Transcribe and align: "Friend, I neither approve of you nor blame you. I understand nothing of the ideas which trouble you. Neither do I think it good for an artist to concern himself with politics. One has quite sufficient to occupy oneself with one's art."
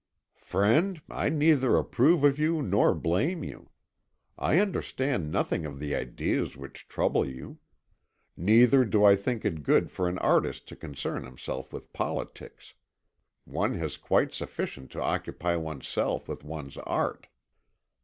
"Friend, 0.39 0.99
I 1.11 1.29
neither 1.29 1.77
approve 1.77 2.23
of 2.23 2.39
you 2.39 2.63
nor 2.63 2.95
blame 2.95 3.43
you. 3.43 3.69
I 4.35 4.57
understand 4.57 5.29
nothing 5.31 5.63
of 5.63 5.77
the 5.77 5.93
ideas 5.93 6.57
which 6.57 6.87
trouble 6.87 7.23
you. 7.23 7.59
Neither 8.35 8.83
do 8.83 9.03
I 9.05 9.15
think 9.15 9.45
it 9.45 9.61
good 9.61 9.91
for 9.91 10.07
an 10.09 10.17
artist 10.17 10.67
to 10.69 10.75
concern 10.75 11.23
himself 11.23 11.71
with 11.71 11.93
politics. 11.93 12.73
One 13.45 13.75
has 13.75 13.95
quite 13.95 14.33
sufficient 14.33 14.89
to 14.93 15.01
occupy 15.03 15.55
oneself 15.55 16.27
with 16.27 16.43
one's 16.43 16.77
art." 16.77 17.27